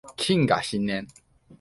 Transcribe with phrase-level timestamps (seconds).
[0.17, 1.05] 謹賀新年